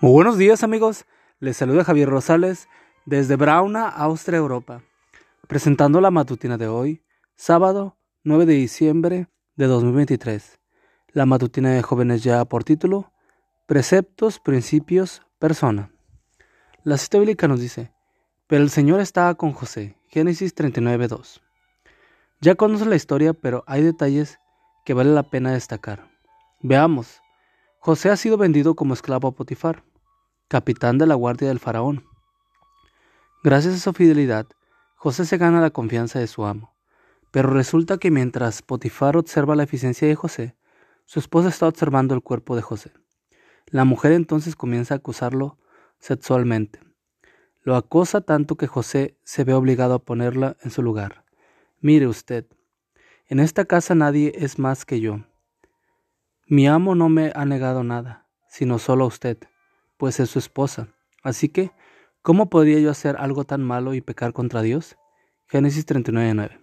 Muy 0.00 0.12
buenos 0.12 0.38
días 0.38 0.62
amigos, 0.62 1.06
les 1.40 1.56
saluda 1.56 1.82
Javier 1.82 2.08
Rosales 2.08 2.68
desde 3.04 3.34
Brauna, 3.34 3.88
Austria, 3.88 4.38
Europa, 4.38 4.84
presentando 5.48 6.00
la 6.00 6.12
matutina 6.12 6.56
de 6.56 6.68
hoy, 6.68 7.02
sábado 7.34 7.96
9 8.22 8.46
de 8.46 8.54
diciembre 8.54 9.26
de 9.56 9.66
2023. 9.66 10.60
La 11.08 11.26
matutina 11.26 11.72
de 11.72 11.82
jóvenes 11.82 12.22
ya 12.22 12.44
por 12.44 12.62
título, 12.62 13.10
Preceptos, 13.66 14.38
Principios, 14.38 15.22
Persona. 15.40 15.90
La 16.84 16.96
cita 16.96 17.18
bíblica 17.18 17.48
nos 17.48 17.58
dice, 17.58 17.92
pero 18.46 18.62
el 18.62 18.70
Señor 18.70 19.00
estaba 19.00 19.34
con 19.34 19.52
José, 19.52 19.96
Génesis 20.06 20.54
39.2. 20.54 21.40
Ya 22.40 22.54
conoce 22.54 22.86
la 22.86 22.94
historia, 22.94 23.32
pero 23.32 23.64
hay 23.66 23.82
detalles 23.82 24.38
que 24.84 24.94
vale 24.94 25.10
la 25.10 25.24
pena 25.24 25.54
destacar. 25.54 26.08
Veamos. 26.60 27.20
José 27.80 28.10
ha 28.10 28.16
sido 28.16 28.36
vendido 28.36 28.74
como 28.74 28.92
esclavo 28.92 29.28
a 29.28 29.32
Potifar, 29.32 29.84
capitán 30.48 30.96
de 30.96 31.06
la 31.06 31.14
guardia 31.14 31.48
del 31.48 31.58
faraón. 31.58 32.04
Gracias 33.44 33.74
a 33.74 33.78
su 33.78 33.92
fidelidad, 33.92 34.46
José 34.96 35.26
se 35.26 35.36
gana 35.36 35.60
la 35.60 35.70
confianza 35.70 36.18
de 36.18 36.26
su 36.26 36.44
amo. 36.44 36.74
Pero 37.30 37.50
resulta 37.50 37.98
que 37.98 38.10
mientras 38.10 38.62
Potifar 38.62 39.16
observa 39.16 39.54
la 39.54 39.64
eficiencia 39.64 40.08
de 40.08 40.14
José, 40.14 40.56
su 41.04 41.20
esposa 41.20 41.50
está 41.50 41.68
observando 41.68 42.14
el 42.14 42.22
cuerpo 42.22 42.56
de 42.56 42.62
José. 42.62 42.92
La 43.66 43.84
mujer 43.84 44.12
entonces 44.12 44.56
comienza 44.56 44.94
a 44.94 44.96
acusarlo 44.96 45.58
sexualmente. 45.98 46.80
Lo 47.62 47.76
acosa 47.76 48.22
tanto 48.22 48.56
que 48.56 48.66
José 48.66 49.18
se 49.24 49.44
ve 49.44 49.52
obligado 49.52 49.94
a 49.94 50.04
ponerla 50.04 50.56
en 50.62 50.70
su 50.70 50.82
lugar. 50.82 51.24
Mire 51.80 52.06
usted, 52.06 52.46
en 53.26 53.40
esta 53.40 53.66
casa 53.66 53.94
nadie 53.94 54.32
es 54.36 54.58
más 54.58 54.86
que 54.86 55.00
yo. 55.00 55.26
Mi 56.46 56.66
amo 56.66 56.94
no 56.94 57.10
me 57.10 57.30
ha 57.34 57.44
negado 57.44 57.84
nada, 57.84 58.26
sino 58.48 58.78
solo 58.78 59.04
a 59.04 59.08
usted, 59.08 59.36
pues 59.98 60.20
es 60.20 60.30
su 60.30 60.38
esposa. 60.38 60.88
Así 61.22 61.50
que, 61.50 61.72
¿cómo 62.22 62.48
podría 62.48 62.78
yo 62.78 62.90
hacer 62.90 63.16
algo 63.18 63.44
tan 63.44 63.62
malo 63.62 63.92
y 63.92 64.00
pecar 64.00 64.32
contra 64.32 64.62
Dios? 64.62 64.96
Génesis 65.46 65.84
39:9. 65.86 66.58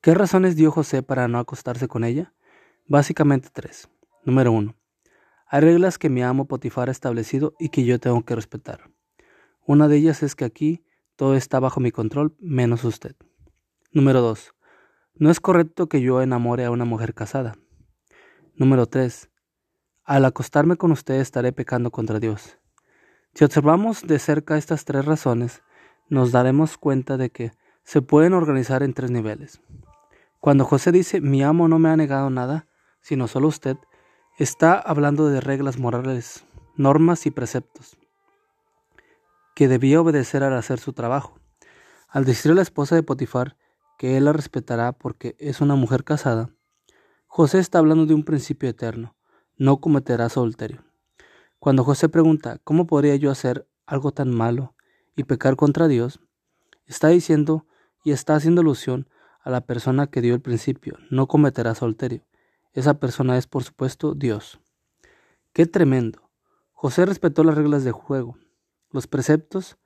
¿Qué 0.00 0.14
razones 0.14 0.54
dio 0.54 0.70
José 0.70 1.02
para 1.02 1.26
no 1.26 1.40
acostarse 1.40 1.88
con 1.88 2.04
ella? 2.04 2.32
Básicamente 2.86 3.48
tres. 3.52 3.88
Número 4.24 4.52
uno. 4.52 4.76
Hay 5.48 5.60
reglas 5.62 5.98
que 5.98 6.10
mi 6.10 6.22
amo 6.22 6.46
Potifar 6.46 6.88
ha 6.88 6.92
establecido 6.92 7.54
y 7.58 7.70
que 7.70 7.84
yo 7.84 7.98
tengo 7.98 8.24
que 8.24 8.36
respetar. 8.36 8.90
Una 9.66 9.88
de 9.88 9.96
ellas 9.96 10.22
es 10.22 10.34
que 10.34 10.44
aquí 10.44 10.84
todo 11.16 11.34
está 11.34 11.58
bajo 11.58 11.80
mi 11.80 11.90
control, 11.90 12.36
menos 12.38 12.84
usted. 12.84 13.16
Número 13.90 14.20
2. 14.20 14.54
No 15.14 15.30
es 15.30 15.40
correcto 15.40 15.88
que 15.88 16.00
yo 16.00 16.22
enamore 16.22 16.64
a 16.64 16.70
una 16.70 16.84
mujer 16.84 17.12
casada. 17.12 17.56
Número 18.54 18.86
3. 18.86 19.30
Al 20.08 20.24
acostarme 20.24 20.76
con 20.76 20.90
usted 20.90 21.16
estaré 21.16 21.52
pecando 21.52 21.90
contra 21.90 22.18
Dios. 22.18 22.56
Si 23.34 23.44
observamos 23.44 24.06
de 24.06 24.18
cerca 24.18 24.56
estas 24.56 24.86
tres 24.86 25.04
razones, 25.04 25.62
nos 26.08 26.32
daremos 26.32 26.78
cuenta 26.78 27.18
de 27.18 27.28
que 27.28 27.52
se 27.84 28.00
pueden 28.00 28.32
organizar 28.32 28.82
en 28.82 28.94
tres 28.94 29.10
niveles. 29.10 29.60
Cuando 30.40 30.64
José 30.64 30.92
dice 30.92 31.20
mi 31.20 31.42
amo 31.42 31.68
no 31.68 31.78
me 31.78 31.90
ha 31.90 31.96
negado 31.98 32.30
nada, 32.30 32.68
sino 33.02 33.28
solo 33.28 33.48
usted, 33.48 33.76
está 34.38 34.78
hablando 34.78 35.28
de 35.28 35.42
reglas 35.42 35.78
morales, 35.78 36.46
normas 36.74 37.26
y 37.26 37.30
preceptos 37.30 37.98
que 39.54 39.68
debía 39.68 40.00
obedecer 40.00 40.42
al 40.42 40.54
hacer 40.54 40.78
su 40.80 40.94
trabajo. 40.94 41.38
Al 42.08 42.24
decirle 42.24 42.52
a 42.52 42.56
la 42.56 42.62
esposa 42.62 42.94
de 42.94 43.02
Potifar 43.02 43.58
que 43.98 44.16
él 44.16 44.24
la 44.24 44.32
respetará 44.32 44.92
porque 44.92 45.36
es 45.38 45.60
una 45.60 45.74
mujer 45.74 46.02
casada, 46.02 46.48
José 47.26 47.58
está 47.58 47.76
hablando 47.76 48.06
de 48.06 48.14
un 48.14 48.24
principio 48.24 48.70
eterno, 48.70 49.17
no 49.58 49.80
cometerás 49.80 50.36
adulterio. 50.36 50.84
Cuando 51.58 51.84
José 51.84 52.08
pregunta, 52.08 52.58
¿cómo 52.64 52.86
podría 52.86 53.16
yo 53.16 53.30
hacer 53.30 53.68
algo 53.86 54.12
tan 54.12 54.30
malo 54.30 54.74
y 55.16 55.24
pecar 55.24 55.56
contra 55.56 55.88
Dios? 55.88 56.20
Está 56.86 57.08
diciendo 57.08 57.66
y 58.04 58.12
está 58.12 58.36
haciendo 58.36 58.62
alusión 58.62 59.08
a 59.42 59.50
la 59.50 59.60
persona 59.60 60.06
que 60.06 60.20
dio 60.20 60.34
el 60.34 60.40
principio, 60.40 60.96
no 61.10 61.26
cometerás 61.26 61.82
adulterio. 61.82 62.24
Esa 62.72 62.94
persona 62.94 63.36
es, 63.36 63.46
por 63.46 63.64
supuesto, 63.64 64.14
Dios. 64.14 64.60
¡Qué 65.52 65.66
tremendo! 65.66 66.30
José 66.72 67.04
respetó 67.04 67.44
las 67.44 67.56
reglas 67.56 67.84
de 67.84 67.92
juego, 67.92 68.38
los 68.90 69.06
preceptos, 69.06 69.76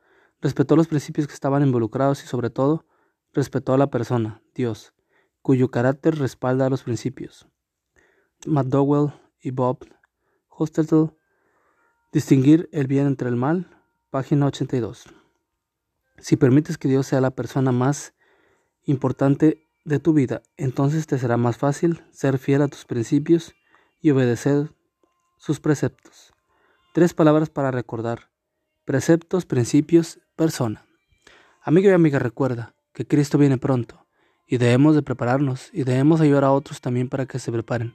respetó 0.40 0.76
los 0.76 0.88
principios 0.88 1.26
que 1.26 1.34
estaban 1.34 1.62
involucrados 1.62 2.22
y 2.22 2.26
sobre 2.26 2.50
todo, 2.50 2.84
respetó 3.32 3.72
a 3.72 3.78
la 3.78 3.90
persona, 3.90 4.42
Dios 4.54 4.92
cuyo 5.42 5.70
carácter 5.70 6.16
respalda 6.18 6.70
los 6.70 6.84
principios. 6.84 7.48
McDowell 8.46 9.12
y 9.42 9.50
Bob 9.50 9.86
Hostetler, 10.48 11.10
Distinguir 12.12 12.68
el 12.72 12.88
bien 12.88 13.06
entre 13.06 13.30
el 13.30 13.36
mal, 13.36 13.70
página 14.10 14.44
82. 14.44 15.06
Si 16.18 16.36
permites 16.36 16.76
que 16.76 16.86
Dios 16.86 17.06
sea 17.06 17.22
la 17.22 17.30
persona 17.30 17.72
más 17.72 18.12
importante 18.84 19.66
de 19.86 19.98
tu 19.98 20.12
vida, 20.12 20.42
entonces 20.58 21.06
te 21.06 21.18
será 21.18 21.38
más 21.38 21.56
fácil 21.56 22.04
ser 22.12 22.36
fiel 22.36 22.60
a 22.60 22.68
tus 22.68 22.84
principios 22.84 23.54
y 24.02 24.10
obedecer 24.10 24.74
sus 25.38 25.58
preceptos. 25.58 26.34
Tres 26.92 27.14
palabras 27.14 27.48
para 27.48 27.70
recordar. 27.70 28.30
Preceptos, 28.84 29.46
principios, 29.46 30.20
persona. 30.36 30.84
Amigo 31.62 31.88
y 31.88 31.92
amiga, 31.92 32.18
recuerda 32.18 32.74
que 32.92 33.06
Cristo 33.06 33.38
viene 33.38 33.56
pronto 33.56 34.06
y 34.46 34.58
debemos 34.58 34.94
de 34.94 35.02
prepararnos 35.02 35.70
y 35.72 35.84
debemos 35.84 36.20
ayudar 36.20 36.44
a 36.44 36.52
otros 36.52 36.82
también 36.82 37.08
para 37.08 37.24
que 37.24 37.38
se 37.38 37.50
preparen, 37.50 37.94